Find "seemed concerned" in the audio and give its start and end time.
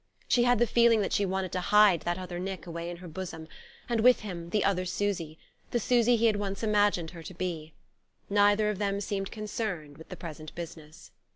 8.99-9.99